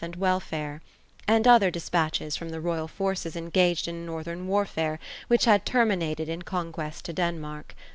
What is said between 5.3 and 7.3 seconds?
had terminated in conquest to